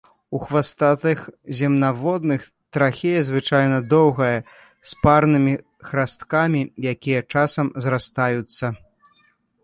[0.31, 1.19] У хвастатых
[1.57, 2.41] земнаводных
[2.77, 4.39] трахея звычайна доўгая,
[4.91, 5.53] з парнымі
[5.89, 8.65] храсткамі, якія часам зрастаюцца.